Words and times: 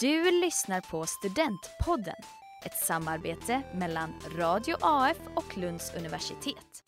Du 0.00 0.40
lyssnar 0.40 0.80
på 0.80 1.06
Studentpodden, 1.06 2.14
ett 2.64 2.74
samarbete 2.74 3.62
mellan 3.74 4.10
Radio 4.38 4.76
AF 4.80 5.16
och 5.34 5.58
Lunds 5.58 5.94
universitet. 5.96 6.84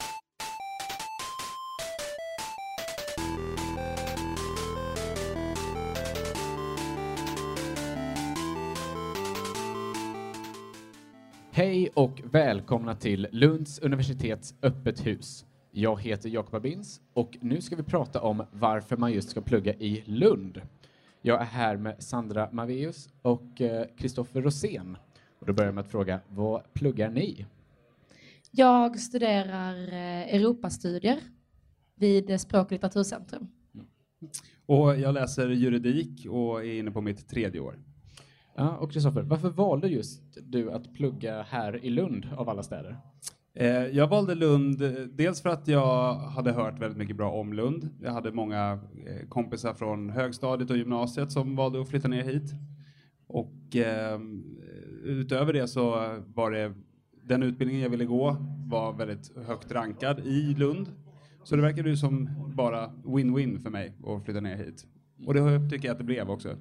Hej 11.50 11.90
och 11.94 12.22
välkomna 12.24 12.94
till 12.94 13.28
Lunds 13.32 13.78
universitets 13.78 14.54
öppet 14.62 15.06
hus. 15.06 15.44
Jag 15.70 16.00
heter 16.00 16.28
Jakob 16.28 16.54
Abins 16.54 17.00
och 17.12 17.38
nu 17.40 17.60
ska 17.60 17.76
vi 17.76 17.82
prata 17.82 18.20
om 18.20 18.46
varför 18.52 18.96
man 18.96 19.12
just 19.12 19.30
ska 19.30 19.40
plugga 19.40 19.74
i 19.74 20.02
Lund. 20.06 20.60
Jag 21.24 21.40
är 21.40 21.44
här 21.44 21.76
med 21.76 22.02
Sandra 22.02 22.48
Maveus 22.52 23.08
och 23.22 23.62
Kristoffer 23.98 24.42
Rosén. 24.42 24.96
Och 25.38 25.46
då 25.46 25.52
börjar 25.52 25.68
jag 25.68 25.74
med 25.74 25.84
att 25.84 25.90
fråga, 25.90 26.20
vad 26.28 26.74
pluggar 26.74 27.10
ni? 27.10 27.46
Jag 28.50 28.98
studerar 28.98 29.88
eh, 29.88 30.34
Europastudier 30.34 31.20
vid 31.94 32.40
Språk 32.40 32.66
och 32.66 32.72
litteraturcentrum. 32.72 33.48
Och 34.66 34.98
jag 34.98 35.14
läser 35.14 35.48
juridik 35.48 36.26
och 36.26 36.64
är 36.64 36.78
inne 36.78 36.90
på 36.90 37.00
mitt 37.00 37.28
tredje 37.28 37.60
år. 37.60 37.78
Ja, 38.54 38.76
och 38.76 38.92
Kristoffer, 38.92 39.22
varför 39.22 39.50
valde 39.50 39.88
just 39.88 40.22
du 40.42 40.72
att 40.72 40.94
plugga 40.94 41.42
här 41.42 41.84
i 41.84 41.90
Lund 41.90 42.28
av 42.36 42.48
alla 42.48 42.62
städer? 42.62 42.96
Eh, 43.54 43.86
jag 43.86 44.08
valde 44.08 44.34
Lund 44.34 44.82
eh, 44.82 44.90
dels 44.92 45.42
för 45.42 45.48
att 45.48 45.68
jag 45.68 46.14
hade 46.14 46.52
hört 46.52 46.80
väldigt 46.80 46.98
mycket 46.98 47.16
bra 47.16 47.30
om 47.30 47.52
Lund. 47.52 47.88
Jag 48.02 48.12
hade 48.12 48.32
många 48.32 48.80
eh, 49.06 49.28
kompisar 49.28 49.74
från 49.74 50.10
högstadiet 50.10 50.70
och 50.70 50.76
gymnasiet 50.76 51.32
som 51.32 51.56
valde 51.56 51.80
att 51.80 51.88
flytta 51.88 52.08
ner 52.08 52.22
hit. 52.22 52.52
Och 53.26 53.76
eh, 53.76 54.20
utöver 55.04 55.52
det 55.52 55.68
så 55.68 55.90
var 56.34 56.50
det 56.50 56.74
den 57.24 57.42
utbildningen 57.42 57.82
jag 57.82 57.90
ville 57.90 58.04
gå 58.04 58.36
var 58.66 58.92
väldigt 58.92 59.36
högt 59.46 59.72
rankad 59.72 60.18
i 60.18 60.54
Lund. 60.54 60.88
Så 61.44 61.56
det 61.56 61.62
verkade 61.62 61.90
ju 61.90 61.96
som 61.96 62.30
bara 62.56 62.86
win-win 63.04 63.58
för 63.58 63.70
mig 63.70 63.92
att 64.06 64.24
flytta 64.24 64.40
ner 64.40 64.56
hit. 64.56 64.86
Och 65.26 65.34
det 65.34 65.70
tycker 65.70 65.88
jag 65.88 65.92
att 65.92 65.98
det 65.98 66.04
blev 66.04 66.30
också. 66.30 66.56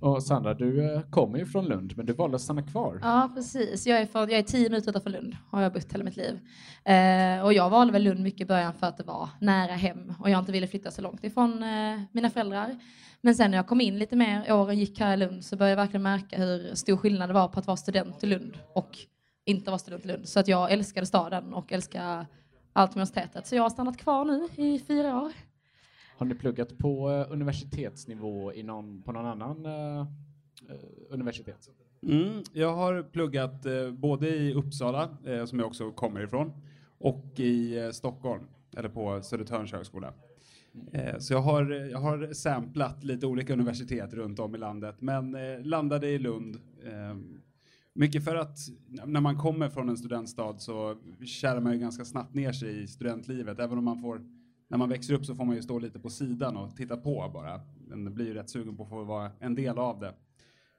Och 0.00 0.22
Sandra, 0.22 0.54
du 0.54 0.94
eh, 0.94 1.00
kommer 1.10 1.38
ju 1.38 1.46
från 1.46 1.64
Lund, 1.68 1.92
men 1.96 2.06
du 2.06 2.12
valde 2.12 2.36
att 2.36 2.42
stanna 2.42 2.62
kvar. 2.62 2.98
Ja, 3.02 3.30
precis. 3.34 3.86
Jag 3.86 4.00
är, 4.00 4.06
från, 4.06 4.22
jag 4.22 4.38
är 4.38 4.42
tio 4.42 4.68
minuter 4.70 4.90
utanför 4.90 5.10
Lund, 5.10 5.36
har 5.50 5.62
jag 5.62 5.72
bott 5.72 5.92
hela 5.92 6.04
mitt 6.04 6.16
liv. 6.16 6.38
Eh, 6.84 7.44
och 7.44 7.52
jag 7.52 7.70
valde 7.70 7.92
väl 7.92 8.02
Lund 8.02 8.20
mycket 8.20 8.40
i 8.40 8.46
början 8.46 8.74
för 8.74 8.86
att 8.86 8.96
det 8.96 9.04
var 9.04 9.28
nära 9.40 9.72
hem 9.72 10.14
och 10.20 10.30
jag 10.30 10.38
inte 10.38 10.52
ville 10.52 10.66
flytta 10.66 10.90
så 10.90 11.02
långt 11.02 11.24
ifrån 11.24 11.62
eh, 11.62 12.00
mina 12.12 12.30
föräldrar. 12.30 12.78
Men 13.20 13.34
sen 13.34 13.50
när 13.50 13.58
jag 13.58 13.66
kom 13.66 13.80
in 13.80 13.98
lite 13.98 14.16
mer, 14.16 14.52
åren 14.52 14.78
gick 14.78 15.00
här 15.00 15.14
i 15.14 15.16
Lund, 15.16 15.44
så 15.44 15.56
började 15.56 15.72
jag 15.72 15.76
verkligen 15.86 16.02
märka 16.02 16.38
hur 16.38 16.74
stor 16.74 16.96
skillnad 16.96 17.28
det 17.28 17.34
var 17.34 17.48
på 17.48 17.58
att 17.58 17.66
vara 17.66 17.76
student 17.76 18.24
i 18.24 18.26
Lund 18.26 18.58
och 18.74 18.98
inte 19.46 19.70
vara 19.70 19.78
student 19.78 20.04
i 20.04 20.08
Lund. 20.08 20.28
Så 20.28 20.40
att 20.40 20.48
jag 20.48 20.72
älskade 20.72 21.06
staden 21.06 21.54
och 21.54 21.72
älskade 21.72 22.26
allt 22.72 22.90
med 22.90 22.96
universitetet. 22.96 23.46
Så 23.46 23.56
jag 23.56 23.62
har 23.62 23.70
stannat 23.70 23.96
kvar 23.96 24.24
nu 24.24 24.48
i 24.56 24.78
fyra 24.78 25.22
år. 25.22 25.32
Har 26.16 26.26
ni 26.26 26.34
pluggat 26.34 26.78
på 26.78 27.10
uh, 27.10 27.32
universitetsnivå 27.32 28.52
i 28.52 28.62
någon, 28.62 29.02
på 29.02 29.12
någon 29.12 29.26
annan 29.26 29.66
uh, 29.66 30.06
universitet? 31.10 31.70
Mm, 32.02 32.42
jag 32.52 32.74
har 32.74 33.02
pluggat 33.02 33.66
uh, 33.66 33.90
både 33.90 34.28
i 34.28 34.54
Uppsala, 34.54 35.16
som 35.46 35.58
jag 35.58 35.68
också 35.68 35.90
kommer 35.90 36.20
ifrån, 36.20 36.52
och 36.98 37.40
i 37.40 37.90
Stockholm, 37.92 38.42
eller 38.76 38.88
på 38.88 39.22
Södertörns 39.22 39.72
högskola. 39.72 40.12
Så 41.18 41.32
jag 41.32 41.40
har, 41.40 41.70
jag 41.70 41.98
har 41.98 42.32
samplat 42.32 43.04
lite 43.04 43.26
olika 43.26 43.52
universitet 43.52 44.14
runt 44.14 44.38
om 44.38 44.54
i 44.54 44.58
landet, 44.58 44.96
men 44.98 45.36
landade 45.62 46.08
i 46.08 46.18
Lund. 46.18 46.56
Mycket 47.92 48.24
för 48.24 48.36
att 48.36 48.58
när 49.04 49.20
man 49.20 49.38
kommer 49.38 49.68
från 49.68 49.88
en 49.88 49.96
studentstad 49.96 50.58
så 50.58 50.96
kärar 51.26 51.60
man 51.60 51.72
ju 51.72 51.78
ganska 51.78 52.04
snabbt 52.04 52.34
ner 52.34 52.52
sig 52.52 52.82
i 52.82 52.86
studentlivet, 52.86 53.58
även 53.58 53.78
om 53.78 53.84
man 53.84 54.00
får 54.00 54.20
när 54.68 54.78
man 54.78 54.88
växer 54.88 55.14
upp 55.14 55.24
så 55.24 55.34
får 55.34 55.44
man 55.44 55.56
ju 55.56 55.62
stå 55.62 55.78
lite 55.78 55.98
på 55.98 56.10
sidan 56.10 56.56
och 56.56 56.76
titta 56.76 56.96
på 56.96 57.30
bara. 57.34 57.60
Men 57.86 58.14
blir 58.14 58.26
ju 58.26 58.34
rätt 58.34 58.50
sugen 58.50 58.76
på 58.76 58.82
att 58.82 58.88
få 58.88 59.04
vara 59.04 59.30
en 59.40 59.54
del 59.54 59.78
av 59.78 60.00
det. 60.00 60.14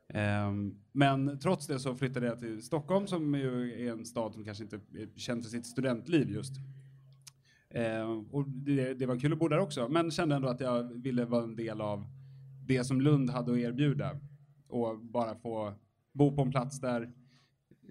Ehm, 0.10 0.76
men 0.92 1.40
trots 1.40 1.68
det 1.68 1.80
så 1.80 1.96
flyttade 1.96 2.26
jag 2.26 2.40
till 2.40 2.64
Stockholm 2.64 3.08
som 3.08 3.36
ju 3.36 3.86
är 3.88 3.92
en 3.92 4.06
stad 4.06 4.34
som 4.34 4.46
kanske 4.46 4.64
inte 4.64 4.76
är 4.76 5.20
känd 5.20 5.44
för 5.44 5.50
sitt 5.50 5.66
studentliv 5.66 6.30
just. 6.30 6.54
Ehm, 7.70 8.26
och 8.32 8.50
det, 8.50 8.94
det, 8.94 9.06
var 9.06 9.20
kul 9.20 9.34
att 9.34 9.40
bo 9.40 9.48
där 9.48 9.60
också, 9.60 9.90
men 9.90 10.12
kände 10.12 10.36
ändå 10.36 10.48
att 10.48 10.60
jag 10.60 10.84
ville 10.84 11.26
vara 11.26 11.44
en 11.44 11.56
del 11.56 11.82
av 11.82 12.06
det 12.66 12.84
som 12.84 13.02
Lund 13.02 13.30
hade 13.30 13.52
att 13.52 13.58
erbjuda. 13.58 14.20
Och 14.68 15.00
bara 15.00 15.36
få 15.36 15.74
bo 16.14 16.36
på 16.36 16.42
en 16.42 16.52
plats 16.52 16.80
där 16.80 17.12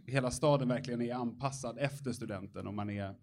hela 0.06 0.30
staden 0.30 0.68
verkligen 0.68 1.02
är 1.02 1.14
anpassad 1.14 1.78
efter 1.78 2.12
studenten 2.12 2.66
och 2.66 2.74
man 2.74 2.90
är 2.90 3.14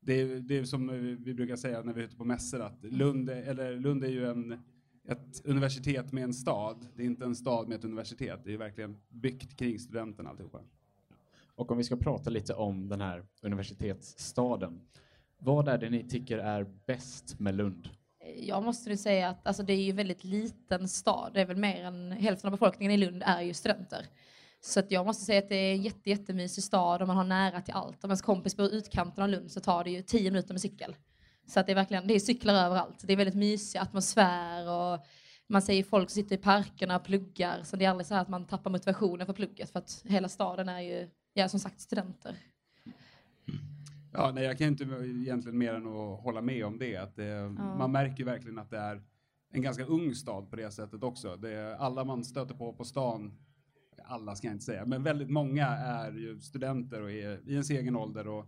det 0.00 0.20
är, 0.20 0.26
det 0.26 0.58
är 0.58 0.64
som 0.64 0.88
vi 1.24 1.34
brukar 1.34 1.56
säga 1.56 1.82
när 1.82 1.92
vi 1.92 2.00
är 2.00 2.04
ute 2.04 2.16
på 2.16 2.24
mässor 2.24 2.60
att 2.60 2.84
Lund, 2.84 3.30
eller 3.30 3.76
Lund 3.76 4.04
är 4.04 4.08
ju 4.08 4.26
en, 4.26 4.52
ett 5.08 5.42
universitet 5.44 6.12
med 6.12 6.24
en 6.24 6.34
stad. 6.34 6.86
Det 6.96 7.02
är 7.02 7.06
inte 7.06 7.24
en 7.24 7.36
stad 7.36 7.68
med 7.68 7.78
ett 7.78 7.84
universitet. 7.84 8.40
Det 8.44 8.52
är 8.52 8.58
verkligen 8.58 8.96
byggt 9.08 9.56
kring 9.56 9.78
studenterna 9.78 10.30
alltihopa. 10.30 10.60
Och 11.54 11.70
om 11.70 11.78
vi 11.78 11.84
ska 11.84 11.96
prata 11.96 12.30
lite 12.30 12.54
om 12.54 12.88
den 12.88 13.00
här 13.00 13.24
universitetsstaden. 13.42 14.80
Vad 15.38 15.68
är 15.68 15.78
det 15.78 15.90
ni 15.90 16.08
tycker 16.08 16.38
är 16.38 16.66
bäst 16.86 17.40
med 17.40 17.54
Lund? 17.54 17.88
Jag 18.36 18.62
måste 18.62 18.90
nu 18.90 18.96
säga 18.96 19.28
att 19.28 19.46
alltså, 19.46 19.62
det 19.62 19.72
är 19.72 19.82
ju 19.82 19.90
en 19.90 19.96
väldigt 19.96 20.24
liten 20.24 20.88
stad. 20.88 21.30
Det 21.34 21.40
är 21.40 21.46
väl 21.46 21.56
mer 21.56 21.84
än 21.84 22.12
hälften 22.12 22.48
av 22.48 22.52
befolkningen 22.52 22.92
i 22.92 22.96
Lund 22.96 23.22
är 23.26 23.42
ju 23.42 23.54
studenter. 23.54 24.06
Så 24.60 24.80
att 24.80 24.90
jag 24.90 25.06
måste 25.06 25.24
säga 25.24 25.38
att 25.38 25.48
det 25.48 25.56
är 25.56 25.72
en 25.72 25.82
jätte, 25.82 26.10
jättemysig 26.10 26.64
stad 26.64 27.02
och 27.02 27.08
man 27.08 27.16
har 27.16 27.24
nära 27.24 27.60
till 27.60 27.74
allt. 27.74 28.04
Om 28.04 28.10
ens 28.10 28.22
kompis 28.22 28.56
bor 28.56 28.66
i 28.66 28.76
utkanten 28.76 29.24
av 29.24 29.30
Lund 29.30 29.50
så 29.50 29.60
tar 29.60 29.84
det 29.84 29.90
ju 29.90 30.02
tio 30.02 30.30
minuter 30.30 30.54
med 30.54 30.60
cykel. 30.60 30.96
Så 31.46 31.60
att 31.60 31.66
det 31.66 31.72
är 31.72 31.74
verkligen, 31.76 32.06
det 32.06 32.14
är 32.14 32.20
cyklar 32.20 32.54
överallt. 32.54 33.02
Det 33.06 33.12
är 33.12 33.16
väldigt 33.16 33.34
mysig 33.34 33.78
atmosfär 33.78 34.68
och 34.68 35.06
man 35.46 35.62
ser 35.62 35.82
folk 35.82 36.10
sitter 36.10 36.34
i 36.34 36.38
parkerna 36.38 36.96
och 36.96 37.04
pluggar. 37.04 37.62
Så 37.62 37.76
det 37.76 37.84
är 37.84 37.90
aldrig 37.90 38.06
så 38.06 38.14
att 38.14 38.28
man 38.28 38.46
tappar 38.46 38.70
motivationen 38.70 39.26
för 39.26 39.32
plugget 39.32 39.70
för 39.70 39.78
att 39.78 40.02
hela 40.04 40.28
staden 40.28 40.68
är 40.68 40.80
ju, 40.80 41.08
ja 41.34 41.48
som 41.48 41.60
sagt, 41.60 41.80
studenter. 41.80 42.36
Ja, 44.12 44.30
nej, 44.34 44.44
jag 44.44 44.58
kan 44.58 44.66
inte 44.66 44.84
egentligen 44.84 45.58
mer 45.58 45.74
än 45.74 45.86
att 45.86 46.22
hålla 46.22 46.40
med 46.40 46.64
om 46.64 46.78
det. 46.78 46.96
Att 46.96 47.16
det, 47.16 47.24
ja. 47.24 47.48
Man 47.48 47.92
märker 47.92 48.24
verkligen 48.24 48.58
att 48.58 48.70
det 48.70 48.78
är 48.78 49.02
en 49.52 49.62
ganska 49.62 49.84
ung 49.84 50.14
stad 50.14 50.50
på 50.50 50.56
det 50.56 50.70
sättet 50.70 51.02
också. 51.02 51.36
Det 51.36 51.50
är 51.50 51.74
alla 51.74 52.04
man 52.04 52.24
stöter 52.24 52.54
på 52.54 52.72
på 52.72 52.84
stan 52.84 53.38
alla 54.10 54.36
ska 54.36 54.46
jag 54.46 54.54
inte 54.54 54.64
säga, 54.64 54.84
men 54.86 55.02
väldigt 55.02 55.30
många 55.30 55.66
är 55.66 56.12
ju 56.12 56.40
studenter 56.40 57.02
och 57.02 57.10
är 57.10 57.48
i 57.48 57.52
ens 57.52 57.70
egen 57.70 57.96
ålder 57.96 58.28
och 58.28 58.46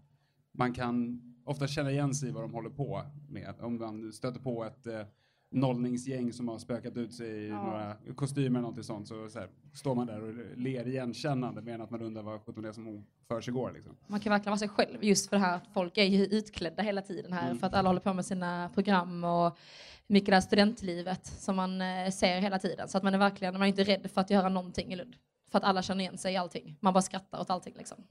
man 0.52 0.72
kan 0.72 1.22
ofta 1.44 1.66
känna 1.66 1.90
igen 1.90 2.14
sig 2.14 2.28
i 2.28 2.32
vad 2.32 2.44
de 2.44 2.54
håller 2.54 2.70
på 2.70 3.02
med. 3.28 3.54
Om 3.60 3.78
man 3.78 4.12
stöter 4.12 4.40
på 4.40 4.64
ett 4.64 4.86
eh, 4.86 5.02
nollningsgäng 5.50 6.32
som 6.32 6.48
har 6.48 6.58
spökat 6.58 6.96
ut 6.96 7.14
sig 7.14 7.28
i 7.28 7.48
ja. 7.48 7.62
några 7.62 7.96
kostymer 8.14 8.46
eller 8.46 8.60
någonting 8.60 8.84
sånt 8.84 9.08
så, 9.08 9.28
så 9.28 9.38
här, 9.38 9.48
står 9.74 9.94
man 9.94 10.06
där 10.06 10.22
och 10.22 10.34
ler 10.56 10.88
igenkännande 10.88 11.62
medan 11.62 11.80
att 11.80 11.90
man 11.90 12.02
undrar 12.02 12.22
vad 12.22 12.40
sjutton 12.40 12.62
det 12.62 12.68
är 12.68 12.72
som 12.72 13.04
för 13.28 13.40
sig 13.40 13.54
går. 13.54 13.72
Liksom. 13.72 13.96
Man 14.06 14.20
kan 14.20 14.30
verkligen 14.30 14.50
vara 14.50 14.58
sig 14.58 14.68
själv 14.68 15.04
just 15.04 15.28
för 15.28 15.36
det 15.36 15.42
här 15.42 15.56
att 15.56 15.68
folk 15.74 15.98
är 15.98 16.04
ju 16.04 16.24
utklädda 16.24 16.82
hela 16.82 17.02
tiden 17.02 17.32
här 17.32 17.46
mm. 17.46 17.58
för 17.58 17.66
att 17.66 17.74
alla 17.74 17.88
håller 17.88 18.00
på 18.00 18.14
med 18.14 18.26
sina 18.26 18.70
program 18.74 19.24
och 19.24 19.58
mycket 20.06 20.26
det 20.26 20.34
här 20.34 20.40
studentlivet 20.40 21.26
som 21.26 21.56
man 21.56 21.80
eh, 21.80 22.10
ser 22.10 22.40
hela 22.40 22.58
tiden. 22.58 22.88
Så 22.88 22.98
att 22.98 23.04
man 23.04 23.14
är 23.14 23.18
verkligen, 23.18 23.54
man 23.54 23.62
är 23.62 23.66
inte 23.66 23.84
rädd 23.84 24.10
för 24.10 24.20
att 24.20 24.30
göra 24.30 24.48
någonting 24.48 24.92
i 24.92 24.96
Lund. 24.96 25.16
För 25.52 25.58
att 25.58 25.64
alla 25.64 25.82
känner 25.82 26.00
igen 26.00 26.18
sig 26.18 26.34
i 26.34 26.36
allting. 26.36 26.76
Man 26.80 26.92
bara 26.92 27.02
skrattar 27.02 27.40
åt 27.40 27.50
allting 27.50 27.74
liksom. 27.78 28.04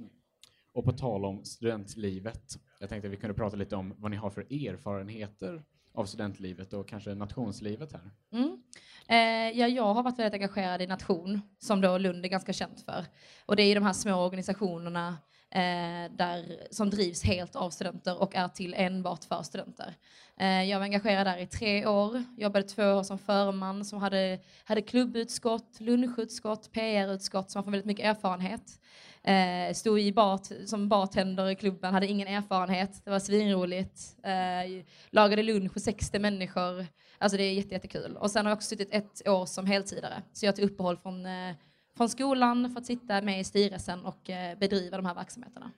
Och 0.74 0.86
på 0.86 0.92
tal 0.92 1.26
om 1.26 1.46
studentlivet, 1.46 2.54
jag 2.80 2.90
tänkte 2.90 3.08
att 3.08 3.14
vi 3.14 3.18
kunde 3.18 3.34
prata 3.34 3.56
lite 3.56 3.76
om 3.76 3.94
vad 3.98 4.12
ni 4.12 4.18
har 4.18 4.30
för 4.30 4.42
erfarenheter 4.42 5.64
av 5.94 6.06
studentlivet 6.06 6.74
och 6.74 6.88
kanske 6.88 7.16
nationslivet 7.16 7.94
här. 7.94 8.12
Mm. 8.32 8.64
Eh, 9.08 9.60
ja, 9.60 9.68
jag 9.68 9.94
har 9.94 10.04
varit 10.04 10.20
väldigt 10.20 10.34
engagerad 10.34 10.82
i 10.82 10.88
Nation, 10.88 11.42
som 11.60 11.82
då 11.82 11.98
Lund 11.98 12.26
är 12.26 12.30
ganska 12.30 12.54
känt 12.54 12.82
för. 12.82 13.06
Och 13.46 13.56
det 13.56 13.64
är 13.64 13.76
de 13.76 13.84
här 13.84 13.94
små 13.94 14.26
organisationerna 14.26 15.18
eh, 15.52 16.12
där, 16.18 16.68
som 16.72 16.90
drivs 16.90 17.24
helt 17.24 17.56
av 17.56 17.70
studenter 17.70 18.22
och 18.22 18.36
är 18.36 18.48
till 18.48 18.74
enbart 18.78 19.24
för 19.24 19.44
studenter. 19.44 19.96
Eh, 20.38 20.64
jag 20.64 20.80
var 20.80 20.84
engagerad 20.84 21.28
där 21.28 21.38
i 21.38 21.48
tre 21.48 21.86
år, 21.86 22.24
jobbade 22.38 22.68
två 22.68 22.84
år 22.84 23.04
som 23.04 23.20
förman 23.20 23.86
som 23.86 24.00
hade, 24.00 24.40
hade 24.64 24.82
klubbutskott, 24.82 25.80
lunchutskott, 25.80 26.72
PR-utskott, 26.72 27.52
så 27.52 27.58
man 27.58 27.64
får 27.64 27.72
väldigt 27.72 27.86
mycket 27.86 28.06
erfarenhet. 28.06 28.80
Eh, 29.24 29.74
stod 29.74 30.00
i 30.00 30.14
bart, 30.14 30.48
som 30.66 30.90
bartender 30.90 31.50
i 31.50 31.56
klubben, 31.56 31.94
hade 31.94 32.08
ingen 32.08 32.28
erfarenhet. 32.28 33.02
Det 33.06 33.12
var 33.12 33.20
svinroligt. 33.20 34.16
Eh, 34.24 34.84
lagade 35.10 35.44
lunch 35.44 35.74
för 35.74 35.80
60 35.80 36.20
människor. 36.20 36.86
Alltså 37.18 37.38
det 37.38 37.44
är 37.44 37.54
jättekul. 37.54 38.18
Och 38.18 38.32
sen 38.32 38.46
har 38.46 38.52
jag 38.52 38.58
också 38.58 38.70
suttit 38.70 38.90
ett 38.92 39.28
år 39.28 39.46
som 39.46 39.66
heltidare. 39.66 40.22
Så 40.34 40.46
jag 40.46 40.56
tog 40.56 40.66
uppehåll 40.66 40.98
från 40.98 41.26
eh, 41.26 41.56
från 41.98 42.10
skolan 42.10 42.70
för 42.70 42.80
att 42.80 42.86
sitta 42.86 43.22
med 43.22 43.40
i 43.40 43.44
styrelsen 43.44 44.06
och 44.06 44.30
eh, 44.30 44.58
bedriva 44.58 44.98
de 44.98 45.06
här 45.06 45.16
verksamheterna. 45.16 45.72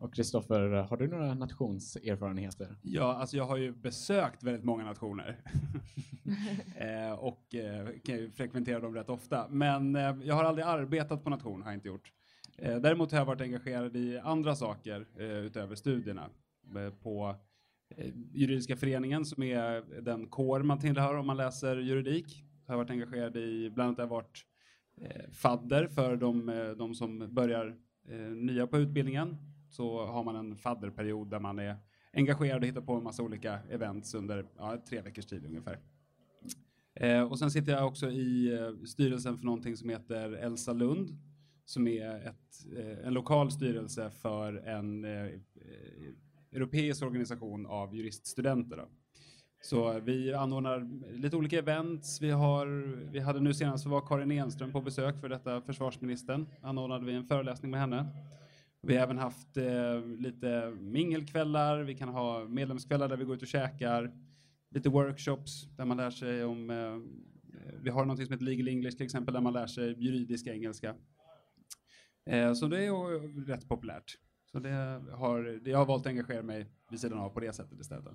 Och 0.00 0.14
Kristoffer, 0.14 0.68
har 0.68 0.96
du 0.96 1.08
några 1.08 1.34
nationserfarenheter? 1.34 2.76
Ja, 2.82 3.14
alltså 3.14 3.36
jag 3.36 3.44
har 3.44 3.56
ju 3.56 3.72
besökt 3.72 4.42
väldigt 4.42 4.64
många 4.64 4.84
nationer 4.84 5.36
eh, 6.76 7.12
och 7.12 7.54
eh, 7.54 7.88
kan 8.04 8.14
ju 8.16 8.30
frekventera 8.30 8.80
dem 8.80 8.94
rätt 8.94 9.10
ofta. 9.10 9.48
Men 9.48 9.96
eh, 9.96 10.16
jag 10.22 10.34
har 10.34 10.44
aldrig 10.44 10.66
arbetat 10.66 11.24
på 11.24 11.30
nation, 11.30 11.62
har 11.62 11.70
jag 11.70 11.76
inte 11.76 11.88
gjort. 11.88 12.12
Eh, 12.58 12.76
däremot 12.76 13.12
har 13.12 13.18
jag 13.18 13.26
varit 13.26 13.40
engagerad 13.40 13.96
i 13.96 14.18
andra 14.18 14.54
saker 14.54 15.06
utöver 15.20 15.74
studierna. 15.74 16.30
På 17.02 17.36
juridiska 18.32 18.76
föreningen 18.76 19.24
som 19.24 19.42
är 19.42 20.00
den 20.02 20.26
kår 20.26 20.62
man 20.62 20.78
tillhör 20.78 21.14
om 21.14 21.26
man 21.26 21.36
läser 21.36 21.76
juridik. 21.76 22.44
Jag 22.66 22.72
har 22.72 22.78
varit 22.78 22.90
engagerad 22.90 23.36
i, 23.36 23.70
bland 23.70 23.88
annat 23.88 23.98
har 23.98 24.04
jag 24.04 24.10
varit 24.10 24.44
Eh, 25.00 25.30
fadder 25.32 25.86
för 25.86 26.16
de, 26.16 26.48
eh, 26.48 26.70
de 26.70 26.94
som 26.94 27.34
börjar 27.34 27.76
eh, 28.08 28.18
nya 28.18 28.66
på 28.66 28.78
utbildningen. 28.78 29.36
Så 29.70 30.06
har 30.06 30.24
man 30.24 30.36
en 30.36 30.56
fadderperiod 30.56 31.30
där 31.30 31.40
man 31.40 31.58
är 31.58 31.76
engagerad 32.12 32.62
och 32.62 32.66
hittar 32.66 32.80
på 32.80 32.92
en 32.92 33.02
massa 33.02 33.22
olika 33.22 33.58
events 33.70 34.14
under 34.14 34.46
ja, 34.56 34.82
tre 34.88 35.00
veckors 35.00 35.26
tid 35.26 35.46
ungefär. 35.46 35.78
Eh, 36.94 37.22
och 37.22 37.38
sen 37.38 37.50
sitter 37.50 37.72
jag 37.72 37.86
också 37.86 38.10
i 38.10 38.52
eh, 38.52 38.84
styrelsen 38.84 39.38
för 39.38 39.44
någonting 39.44 39.76
som 39.76 39.88
heter 39.88 40.32
Elsa 40.32 40.72
Lund 40.72 41.10
som 41.70 41.88
är 41.88 42.26
ett, 42.26 42.76
eh, 42.76 43.06
en 43.06 43.14
lokal 43.14 43.50
styrelse 43.50 44.10
för 44.10 44.54
en 44.54 45.04
eh, 45.04 45.24
eh 45.24 45.40
europeisk 46.52 47.02
organisation 47.02 47.66
av 47.66 47.96
juriststudenter. 47.96 48.76
Då. 48.76 48.88
Så 49.62 50.00
vi 50.00 50.34
anordnar 50.34 50.88
lite 51.12 51.36
olika 51.36 51.58
events. 51.58 52.20
Vi, 52.20 52.30
har, 52.30 52.66
vi 53.10 53.18
hade 53.18 53.40
nu 53.40 53.54
senast 53.54 53.86
var 53.86 54.00
Karin 54.00 54.30
Enström 54.30 54.72
på 54.72 54.80
besök 54.80 55.20
för 55.20 55.28
detta 55.28 55.60
försvarsministern. 55.60 56.46
Anordnade 56.62 57.06
vi 57.06 57.12
en 57.12 57.24
föreläsning 57.24 57.70
med 57.70 57.80
henne. 57.80 58.06
Vi 58.82 58.96
har 58.96 59.02
även 59.02 59.18
haft 59.18 59.56
eh, 59.56 60.06
lite 60.18 60.70
mingelkvällar, 60.80 61.82
vi 61.82 61.94
kan 61.94 62.08
ha 62.08 62.44
medlemskvällar 62.44 63.08
där 63.08 63.16
vi 63.16 63.24
går 63.24 63.36
ut 63.36 63.42
och 63.42 63.48
käkar, 63.48 64.12
lite 64.70 64.88
workshops 64.88 65.76
där 65.76 65.84
man 65.84 65.96
lär 65.96 66.10
sig 66.10 66.44
om, 66.44 66.70
eh, 66.70 66.76
eh 66.76 67.80
vi 67.82 67.90
har 67.90 68.04
något 68.04 68.16
som 68.16 68.32
heter 68.32 68.44
Legal 68.44 68.68
English 68.68 68.96
till 68.96 69.04
exempel, 69.04 69.34
där 69.34 69.40
man 69.40 69.52
lär 69.52 69.66
sig 69.66 70.04
juridisk 70.04 70.46
engelska. 70.46 70.94
Eh, 72.26 72.52
så 72.52 72.66
det 72.66 72.78
är 72.78 72.82
ju 72.82 73.18
rätt 73.44 73.68
populärt. 73.68 74.18
Så 74.52 74.58
det 74.58 75.02
har, 75.12 75.60
det 75.64 75.70
jag 75.70 75.78
har 75.78 75.86
valt 75.86 76.06
att 76.06 76.10
engagera 76.10 76.42
mig 76.42 76.66
vid 76.90 77.00
sidan 77.00 77.18
av 77.18 77.28
på 77.28 77.40
det 77.40 77.52
sättet 77.52 77.80
istället. 77.80 78.14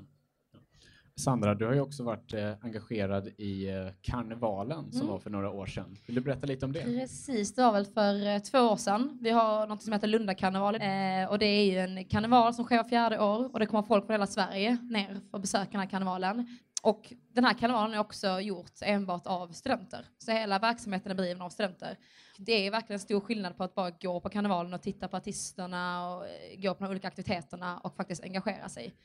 Sandra, 1.18 1.56
du 1.56 1.66
har 1.66 1.74
ju 1.74 1.82
också 1.82 2.04
varit 2.04 2.34
eh, 2.34 2.52
engagerad 2.62 3.28
i 3.28 3.70
eh, 3.70 3.76
karnevalen 4.02 4.92
som 4.92 5.02
Mm. 5.02 5.12
var 5.12 5.20
för 5.20 5.30
några 5.30 5.50
år 5.50 5.66
sedan. 5.66 5.98
Vill 6.06 6.16
du 6.16 6.22
berätta 6.22 6.48
lite 6.48 6.66
om 6.66 6.72
det? 6.74 6.82
Precis, 6.84 7.56
det 7.56 7.62
var 7.62 7.72
väl 7.72 7.86
för 7.86 8.28
eh, 8.28 8.40
två 8.40 8.60
år 8.60 8.78
sedan. 8.78 9.18
Vi 9.22 9.30
har 9.30 9.68
något 9.68 9.82
som 9.84 9.94
heter 9.94 10.08
Lundakarnevalen 10.08 10.82
eh, 10.82 11.30
och 11.30 11.40
det 11.40 11.46
är 11.46 11.66
ju 11.66 11.78
en 11.78 12.06
karneval 12.06 12.54
som 12.54 12.66
sker 12.66 12.78
var 12.78 12.84
fjärde 12.84 13.20
år 13.20 13.50
och 13.54 13.60
det 13.60 13.66
kommer 13.66 13.84
folk 13.84 14.06
från 14.06 14.14
hela 14.14 14.28
Sverige 14.28 14.78
ner 14.82 15.22
att 15.32 15.42
besöka 15.42 15.72
den 15.72 15.80
här 15.82 15.88
karnevalen. 15.90 16.48
Och 16.86 17.14
den 17.34 17.46
här 17.46 17.54
karnevalen 17.54 17.94
är 17.94 18.00
också 18.00 18.40
gjort 18.40 18.72
enbart 18.82 19.28
av 19.28 19.48
studenter. 19.48 20.06
Så 20.18 20.32
hela 20.32 20.60
verksamheten 20.60 21.12
är 21.12 21.16
driven 21.16 21.42
av 21.42 21.50
studenter. 21.50 21.98
Det 22.38 22.68
är 22.68 22.72
verkligen 22.72 23.00
stor 23.00 23.20
skillnad 23.20 23.58
på 23.58 23.64
att 23.64 23.76
bara 23.76 23.90
gå 23.90 24.20
på 24.20 24.30
karnevalen 24.30 24.74
och 24.74 24.82
titta 24.82 25.08
på 25.08 25.18
artisterna 25.18 26.10
och 26.10 26.28
eh, 26.28 26.60
gå 26.62 26.76
på 26.76 26.84
de 26.84 26.90
olika 26.90 27.08
aktiviteterna 27.08 27.78
och 27.80 27.96
faktiskt 27.96 28.24
engagera 28.24 28.70
sig. 28.70 28.96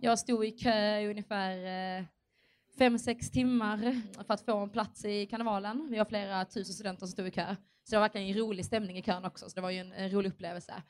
Jag 0.00 0.18
stod 0.18 0.44
i 0.44 0.50
kö 0.50 0.98
i 0.98 1.08
ungefär 1.10 1.56
eh, 1.98 2.04
fem, 2.78 2.98
sex 2.98 3.30
timmar 3.30 4.02
för 4.26 4.34
att 4.34 4.44
få 4.44 4.56
en 4.58 4.70
plats 4.70 5.04
i 5.04 5.26
karnevalen. 5.26 5.88
Vi 5.90 5.98
har 5.98 6.04
flera 6.04 6.44
tusen 6.44 6.74
studenter 6.74 7.06
som 7.06 7.12
stod 7.12 7.26
i 7.26 7.30
kö. 7.30 7.56
Så 7.84 7.90
det 7.90 7.96
var 7.96 8.02
verkligen 8.02 8.28
en 8.28 8.36
rolig 8.36 8.64
stämning 8.64 8.98
i 8.98 9.02
kön 9.02 9.24
också, 9.24 9.48
så 9.48 9.54
det 9.54 9.60
var 9.60 9.70
ju 9.70 9.78
en, 9.78 9.92
en 9.92 10.10
rolig 10.10 10.30
upplevelse. 10.30 10.82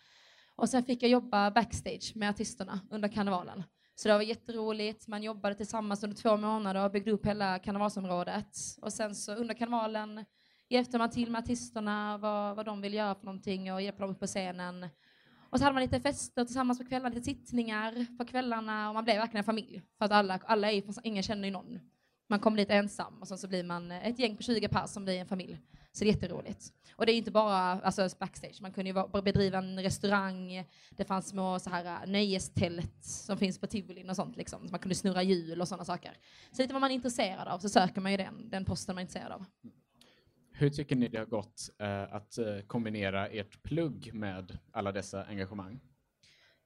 Och 0.56 0.68
sen 0.68 0.84
fick 0.84 1.02
jag 1.02 1.10
jobba 1.10 1.50
backstage 1.50 2.12
med 2.14 2.30
artisterna 2.30 2.80
under 2.90 3.08
karnevalen. 3.08 3.62
Så 4.02 4.08
det 4.08 4.14
var 4.14 4.22
jätteroligt, 4.22 5.08
man 5.08 5.22
jobbade 5.22 5.54
tillsammans 5.54 6.04
under 6.04 6.16
två 6.16 6.36
månader 6.36 6.84
och 6.84 6.90
byggde 6.90 7.10
upp 7.10 7.26
hela 7.26 7.58
karnevalsområdet. 7.58 8.56
Och 8.82 8.92
sen 8.92 9.14
så 9.14 9.34
under 9.34 9.54
karnevalen 9.54 10.24
hjälpte 10.68 10.98
man 10.98 11.10
till 11.10 11.30
med 11.30 11.38
artisterna, 11.38 12.18
vad, 12.18 12.56
vad 12.56 12.66
de 12.66 12.80
vill 12.80 12.94
göra 12.94 13.14
för 13.14 13.24
någonting 13.24 13.72
och 13.72 13.82
hjälpte 13.82 14.02
dem 14.02 14.10
upp 14.10 14.20
på 14.20 14.26
scenen. 14.26 14.88
Och 15.50 15.58
så 15.58 15.64
hade 15.64 15.74
man 15.74 15.82
lite 15.82 16.00
fester 16.00 16.44
tillsammans 16.44 16.78
på 16.78 16.84
kvällarna, 16.84 17.14
lite 17.14 17.24
sittningar 17.24 18.18
på 18.18 18.24
kvällarna 18.24 18.88
och 18.88 18.94
man 18.94 19.04
blev 19.04 19.16
verkligen 19.16 19.38
en 19.38 19.44
familj. 19.44 19.82
För 19.98 20.04
att 20.04 20.12
alla, 20.12 20.40
alla 20.44 20.72
är 20.72 21.06
ingen 21.06 21.22
känner 21.22 21.44
ju 21.44 21.52
någon. 21.52 21.80
Man 22.30 22.40
kommer 22.40 22.56
dit 22.56 22.70
ensam 22.70 23.18
och 23.20 23.28
sen 23.28 23.38
så 23.38 23.48
blir 23.48 23.64
man 23.64 23.92
ett 23.92 24.18
gäng 24.18 24.36
på 24.36 24.42
20 24.42 24.68
pers 24.68 24.90
som 24.90 25.04
blir 25.04 25.18
en 25.18 25.26
familj. 25.26 25.58
Så 25.92 26.04
det 26.04 26.10
är 26.10 26.14
jätteroligt. 26.14 26.72
Och 26.96 27.06
det 27.06 27.12
är 27.12 27.16
inte 27.16 27.30
bara 27.30 27.56
alltså, 27.56 28.08
backstage, 28.18 28.62
man 28.62 28.72
kunde 28.72 28.90
ju 28.90 29.22
bedriva 29.22 29.58
en 29.58 29.82
restaurang, 29.82 30.64
det 30.90 31.04
fanns 31.04 31.28
små 31.28 31.58
så 31.58 31.70
här, 31.70 31.84
äh, 31.84 32.10
nöjestält 32.10 33.04
som 33.04 33.38
finns 33.38 33.58
på 33.58 33.66
tivolin 33.66 34.10
och 34.10 34.16
sånt 34.16 34.36
liksom. 34.36 34.68
Man 34.70 34.80
kunde 34.80 34.94
snurra 34.94 35.22
hjul 35.22 35.60
och 35.60 35.68
sådana 35.68 35.84
saker. 35.84 36.16
Så 36.52 36.62
lite 36.62 36.74
vad 36.74 36.80
man 36.80 36.90
är 36.90 36.94
intresserad 36.94 37.48
av 37.48 37.58
så 37.58 37.68
söker 37.68 38.00
man 38.00 38.10
ju 38.12 38.16
den, 38.16 38.50
den 38.50 38.64
posten 38.64 38.94
man 38.94 39.00
är 39.00 39.02
intresserad 39.02 39.32
av. 39.32 39.44
Hur 40.52 40.70
tycker 40.70 40.96
ni 40.96 41.08
det 41.08 41.18
har 41.18 41.26
gått 41.26 41.70
eh, 41.78 42.14
att 42.14 42.38
eh, 42.38 42.60
kombinera 42.66 43.28
ert 43.28 43.62
plugg 43.62 44.14
med 44.14 44.58
alla 44.72 44.92
dessa 44.92 45.24
engagemang? 45.24 45.80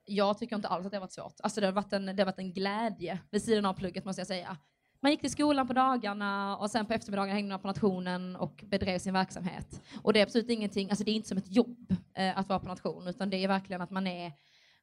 Jag 0.06 0.38
tycker 0.38 0.56
inte 0.56 0.68
alls 0.68 0.86
att 0.86 0.92
det 0.92 0.96
har 0.96 1.00
varit 1.00 1.12
svårt. 1.12 1.40
Alltså 1.42 1.60
det 1.60 1.66
har 1.66 1.72
varit 1.72 1.92
en, 1.92 2.06
det 2.06 2.18
har 2.18 2.24
varit 2.24 2.38
en 2.38 2.52
glädje 2.52 3.18
vid 3.30 3.42
sidan 3.42 3.66
av 3.66 3.74
plugget 3.74 4.04
måste 4.04 4.20
jag 4.20 4.26
säga. 4.26 4.56
Man 5.04 5.10
gick 5.10 5.20
till 5.20 5.30
skolan 5.30 5.66
på 5.66 5.72
dagarna 5.72 6.56
och 6.56 6.70
sen 6.70 6.86
på 6.86 6.92
eftermiddagen 6.92 7.34
hängde 7.34 7.50
man 7.50 7.60
på 7.60 7.66
nationen 7.66 8.36
och 8.36 8.64
bedrev 8.66 8.98
sin 8.98 9.12
verksamhet. 9.12 9.82
Och 10.02 10.12
det 10.12 10.20
är 10.20 10.22
absolut 10.22 10.50
ingenting, 10.50 10.90
alltså 10.90 11.04
det 11.04 11.10
är 11.10 11.14
inte 11.14 11.28
som 11.28 11.38
ett 11.38 11.56
jobb 11.56 11.96
eh, 12.14 12.38
att 12.38 12.48
vara 12.48 12.58
på 12.58 12.68
nation 12.68 13.08
utan 13.08 13.30
det 13.30 13.44
är 13.44 13.48
verkligen 13.48 13.82
att 13.82 13.90
man 13.90 14.06
är 14.06 14.32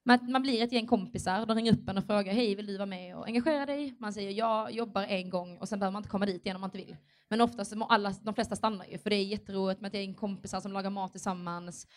man, 0.04 0.32
man 0.32 0.42
blir 0.42 0.64
ett 0.64 0.72
gäng 0.72 0.88
kompisar, 0.88 1.46
de 1.46 1.56
ringer 1.56 1.74
upp 1.74 1.90
en 1.90 1.98
och 1.98 2.06
frågar 2.06 2.34
hej 2.34 2.56
vill 2.56 2.66
du 2.66 2.78
vara 2.78 2.86
med 2.86 3.18
och 3.18 3.28
engagera 3.28 3.66
dig? 3.66 3.96
Man 4.00 4.14
säger 4.14 4.32
jag 4.32 4.72
jobbar 4.72 5.04
en 5.04 5.30
gång 5.30 5.58
och 5.58 5.70
sen 5.70 5.80
behöver 5.80 5.94
man 5.94 6.00
inte 6.00 6.10
komma 6.10 6.26
dit 6.26 6.46
igen 6.46 6.56
om 6.56 6.62
man 6.62 6.68
inte 6.68 6.78
vill. 6.78 6.96
Men 7.30 7.42
oftast, 7.42 7.74
alla, 7.90 8.14
de 8.22 8.34
flesta 8.34 8.56
stannar 8.56 8.86
ju 8.86 8.98
för 8.98 9.10
det 9.10 9.16
är 9.16 9.24
jätteroligt 9.24 9.82
med 9.82 9.88
ett 9.88 10.02
gäng 10.02 10.14
kompisar 10.14 10.60
som 10.60 10.74
lagar 10.74 10.90
mat 10.90 11.12
tillsammans. 11.12 11.88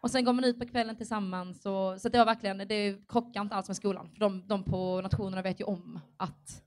Och 0.00 0.10
sen 0.10 0.24
går 0.24 0.32
man 0.32 0.44
ut 0.44 0.58
på 0.58 0.66
kvällen 0.66 0.96
tillsammans. 0.96 1.66
Och, 1.66 2.00
så 2.00 2.08
det 2.08 2.18
var 2.18 2.24
verkligen, 2.24 2.58
det 2.58 3.08
krockar 3.08 3.40
inte 3.40 3.54
alls 3.54 3.68
med 3.68 3.76
skolan. 3.76 4.10
För 4.10 4.20
de, 4.20 4.48
de 4.48 4.62
på 4.62 5.00
nationerna 5.00 5.42
vet 5.42 5.60
ju 5.60 5.64
om 5.64 6.00
att, 6.16 6.63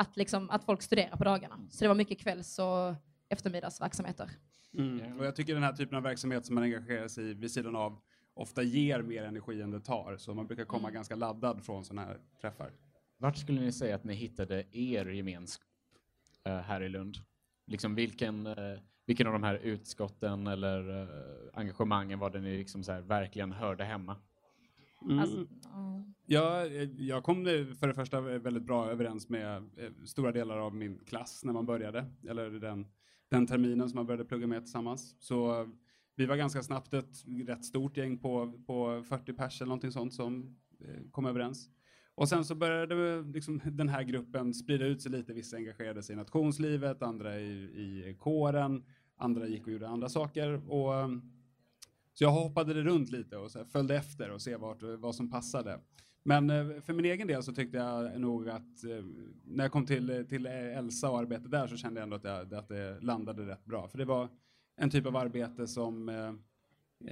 att, 0.00 0.16
liksom, 0.16 0.50
att 0.50 0.64
folk 0.64 0.82
studerar 0.82 1.16
på 1.16 1.24
dagarna. 1.24 1.60
Så 1.70 1.84
det 1.84 1.88
var 1.88 1.94
mycket 1.94 2.18
kvälls 2.18 2.58
och 2.58 2.94
eftermiddagsverksamheter. 3.28 4.30
Mm. 4.74 5.18
Och 5.18 5.26
jag 5.26 5.36
tycker 5.36 5.54
den 5.54 5.62
här 5.62 5.72
typen 5.72 5.96
av 5.96 6.02
verksamhet 6.02 6.46
som 6.46 6.54
man 6.54 6.64
engagerar 6.64 7.08
sig 7.08 7.30
i 7.30 7.34
vid 7.34 7.50
sidan 7.50 7.76
av 7.76 8.00
ofta 8.34 8.62
ger 8.62 9.02
mer 9.02 9.22
energi 9.22 9.62
än 9.62 9.70
det 9.70 9.80
tar. 9.80 10.16
Så 10.16 10.34
man 10.34 10.46
brukar 10.46 10.64
komma 10.64 10.88
Mm. 10.88 10.94
ganska 10.94 11.16
laddad 11.16 11.64
från 11.64 11.84
sådana 11.84 12.06
här 12.06 12.18
träffar. 12.40 12.72
Vart 13.18 13.36
skulle 13.36 13.60
ni 13.60 13.72
säga 13.72 13.94
att 13.94 14.04
ni 14.04 14.14
hittade 14.14 14.64
er 14.72 15.06
gemenskap 15.06 15.66
eh, 16.44 16.58
här 16.58 16.80
i 16.80 16.88
Lund? 16.88 17.16
Liksom 17.66 17.94
vilken, 17.94 18.46
eh, 18.46 18.78
vilken 19.06 19.26
av 19.26 19.32
de 19.32 19.42
här 19.42 19.54
utskotten 19.54 20.46
eller 20.46 21.02
eh, 21.02 21.08
engagemangen 21.54 22.18
var 22.18 22.30
det 22.30 22.40
ni 22.40 22.56
liksom 22.56 22.84
så 22.84 22.92
här 22.92 23.00
verkligen 23.00 23.52
hörde 23.52 23.84
hemma? 23.84 24.16
Alltså, 25.08 25.46
ja. 25.62 26.04
Ja, 26.32 26.66
eh, 26.66 26.88
jag 26.98 27.24
kom 27.24 27.44
för 27.80 27.86
det 27.86 27.94
första 27.94 28.20
väldigt 28.20 28.62
bra 28.62 28.90
överens 28.90 29.28
med 29.28 29.56
eh, 29.56 29.90
stora 30.04 30.32
delar 30.32 30.58
av 30.58 30.74
min 30.74 30.98
klass 30.98 31.44
när 31.44 31.52
man 31.52 31.66
började, 31.66 32.06
eller 32.28 32.50
den, 32.50 32.86
den 33.30 33.46
terminen 33.46 33.88
som 33.88 33.96
man 33.96 34.06
började 34.06 34.24
plugga 34.24 34.46
med 34.46 34.62
tillsammans. 34.62 35.16
Så 35.18 35.60
eh, 35.60 35.68
vi 36.16 36.26
var 36.26 36.36
ganska 36.36 36.62
snabbt 36.62 36.94
ett 36.94 37.24
rätt 37.46 37.64
stort 37.64 37.96
gäng 37.96 38.18
på, 38.18 38.52
på 38.66 39.02
40 39.08 39.32
pers 39.32 39.60
eller 39.60 39.68
någonting 39.68 39.92
sånt 39.92 40.14
som 40.14 40.56
kom 41.10 41.26
överens. 41.26 41.68
Och 42.14 42.28
sen 42.28 42.44
så 42.44 42.54
började 42.54 43.22
liksom 43.22 43.60
den 43.64 43.88
här 43.88 44.02
gruppen 44.02 44.54
sprida 44.54 44.86
ut 44.86 45.02
sig 45.02 45.12
lite. 45.12 45.32
Vissa 45.32 45.56
engagerade 45.56 46.02
sig 46.02 46.12
i 46.12 46.16
nationslivet, 46.16 47.02
andra 47.02 47.40
i, 47.40 47.50
i 48.08 48.16
kåren, 48.18 48.84
andra 49.16 49.46
gick 49.46 49.66
och 49.66 49.72
gjorde 49.72 49.88
andra 49.88 50.08
saker. 50.08 50.70
Och, 50.70 51.10
så 52.20 52.24
jag 52.24 52.30
hoppade 52.30 52.74
det 52.74 52.82
runt 52.82 53.10
lite 53.10 53.36
och 53.36 53.50
så 53.50 53.58
här 53.58 53.64
följde 53.64 53.96
efter 53.96 54.30
och 54.30 54.42
se 54.42 54.56
vart, 54.56 54.82
vad 54.82 55.14
som 55.14 55.30
passade. 55.30 55.80
Men 56.22 56.50
eh, 56.50 56.80
för 56.80 56.92
min 56.92 57.04
egen 57.04 57.28
del 57.28 57.42
så 57.42 57.52
tyckte 57.52 57.78
jag 57.78 58.20
nog 58.20 58.48
att 58.48 58.84
eh, 58.84 59.04
när 59.44 59.64
jag 59.64 59.72
kom 59.72 59.86
till, 59.86 60.26
till 60.28 60.46
eh, 60.46 60.78
Elsa 60.78 61.10
och 61.10 61.18
arbetet 61.18 61.50
där 61.50 61.66
så 61.66 61.76
kände 61.76 62.00
jag 62.00 62.02
ändå 62.02 62.16
att, 62.16 62.24
jag, 62.24 62.54
att 62.54 62.68
det 62.68 63.00
landade 63.00 63.46
rätt 63.46 63.64
bra. 63.64 63.88
För 63.88 63.98
det 63.98 64.04
var 64.04 64.28
en 64.76 64.90
typ 64.90 65.06
av 65.06 65.16
arbete 65.16 65.66
som 65.66 66.08
eh, 66.08 66.28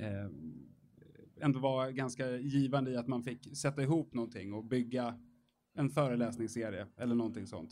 eh, 0.05 0.31
ändå 1.41 1.59
var 1.59 1.91
ganska 1.91 2.31
givande 2.31 2.91
i 2.91 2.97
att 2.97 3.09
man 3.09 3.23
fick 3.23 3.57
sätta 3.57 3.83
ihop 3.83 4.15
någonting 4.15 4.53
och 4.53 4.65
bygga 4.65 5.19
en 5.75 5.91
föreläsningsserie 5.91 6.87
eller 6.97 7.15
någonting 7.15 7.47
sånt. 7.47 7.71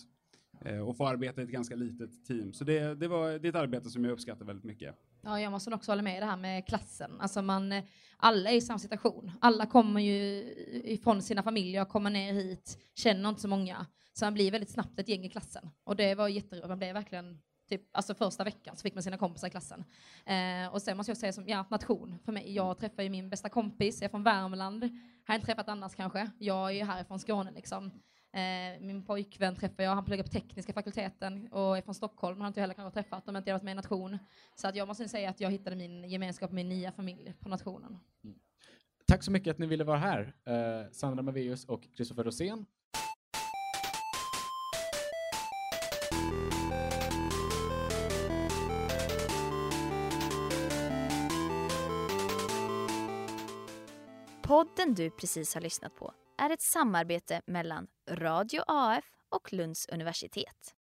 Eh, 0.65 0.79
och 0.79 0.97
få 0.97 1.07
arbeta 1.07 1.41
i 1.41 1.45
ett 1.45 1.51
ganska 1.51 1.77
litet 1.77 2.25
team. 2.25 2.53
Så 2.53 2.65
det, 2.65 2.95
det, 2.95 3.09
var, 3.09 3.39
det 3.39 3.49
är 3.49 3.51
ett 3.51 3.55
arbete 3.55 3.91
som 3.91 4.05
jag 4.05 4.13
uppskattar 4.13 4.45
väldigt 4.45 4.65
mycket. 4.65 4.95
Ja, 5.23 5.41
jag 5.41 5.53
måste 5.53 5.71
nog 5.71 5.77
också 5.77 5.93
hålla 5.93 6.03
med 6.03 6.17
i 6.17 6.21
det 6.21 6.27
här 6.27 6.37
med 6.37 6.67
klassen. 6.67 7.21
Alltså 7.21 7.43
man, 7.43 7.73
eh, 7.73 7.85
alla 8.17 8.51
är 8.51 8.55
i 8.57 8.61
samma 8.61 8.79
situation. 8.79 9.33
Alla 9.41 9.67
kommer 9.67 10.01
ju 10.01 10.45
ifrån 10.85 11.23
sina 11.23 11.43
familjer, 11.43 11.85
kommer 11.85 12.11
ner 12.11 12.33
hit, 12.33 12.79
känner 12.95 13.29
inte 13.29 13.41
så 13.41 13.49
många. 13.49 13.87
Så 14.13 14.25
man 14.25 14.35
blir 14.35 14.51
väldigt 14.51 14.71
snabbt 14.71 14.99
ett 14.99 15.09
gäng 15.09 15.25
i 15.25 15.31
klassen. 15.31 15.71
Och 15.85 15.97
det 15.97 16.15
var 16.15 16.29
jätteroligt, 16.29 16.69
man 16.69 16.79
blev 16.79 16.95
verkligen 16.95 17.39
typ, 17.69 17.83
alltså 17.93 18.15
första 18.15 18.45
veckan 18.45 18.77
så 18.77 18.83
fick 18.83 18.95
man 18.95 19.03
sina 19.03 19.19
kompisar 19.19 19.49
i 19.49 19.51
klassen. 19.51 19.85
Eh, 20.27 20.75
och 20.75 20.83
sen 20.83 20.97
måste 20.97 21.11
jag 21.11 21.17
säga 21.17 21.33
som, 21.33 21.49
ja, 21.49 21.65
nation 21.71 22.19
för 22.25 22.33
mig. 22.33 22.55
Jag 22.55 22.79
träffar 22.79 23.03
ju 23.03 23.11
min 23.11 23.31
bästa 23.31 23.49
kompis, 23.49 24.01
jag 24.01 24.07
är 24.07 24.11
från 24.11 24.23
Värmland. 24.23 24.83
Har 24.83 25.35
jag 25.35 25.37
inte 25.37 25.47
träffat 25.47 25.69
annars 25.69 25.95
kanske. 25.95 26.31
Jag 26.39 26.67
är 26.71 26.75
ju 26.75 26.85
härifrån 26.85 27.19
Skåne 27.19 27.51
liksom. 27.51 27.91
Eh, 28.37 28.81
min 28.81 29.03
pojkvän 29.03 29.57
träffar 29.57 29.85
jag, 29.85 29.95
han 29.95 30.05
pluggar 30.05 30.25
på 30.25 30.31
tekniska 30.31 30.73
fakulteten 30.73 31.49
och 31.53 31.77
är 31.77 31.83
från 31.83 31.95
Stockholm, 31.95 32.41
har 32.41 32.49
inte 32.49 32.61
heller 32.61 32.75
kanske 32.75 33.03
träffat 33.03 33.29
om 33.29 33.37
inte 33.37 33.51
jag 33.51 33.55
varit 33.55 33.63
med 33.63 33.73
i 33.73 33.75
nation. 33.75 34.19
Så 34.55 34.69
att 34.69 34.77
jag 34.77 34.89
måste 34.89 35.09
säga 35.09 35.31
att 35.31 35.41
jag 35.41 35.51
hittade 35.51 35.77
min 35.77 36.05
gemenskap 36.05 36.51
med 36.53 36.67
min 36.67 36.79
nya 36.79 36.93
familj 36.93 37.35
på 37.41 37.49
nationen. 37.49 37.99
Tack 39.07 39.23
så 39.23 39.31
mycket 39.31 39.51
att 39.51 39.59
ni 39.59 39.67
ville 39.67 39.85
vara 39.85 39.99
här, 39.99 40.35
eh, 40.45 40.91
Sandra 40.93 41.23
Maveus 41.23 41.65
och 41.65 41.87
Kristoffer 41.97 42.25
Rosén. 42.25 42.67
Podden 54.43 54.95
du 54.95 55.11
precis 55.11 55.55
har 55.55 55.61
lyssnat 55.61 55.97
på 55.97 56.13
är 56.39 56.51
ett 56.51 56.63
samarbete 56.63 57.43
mellan 57.47 57.87
Radio 58.11 58.63
AF 58.67 59.05
och 59.29 59.53
Lunds 59.53 59.87
universitet. 59.87 60.76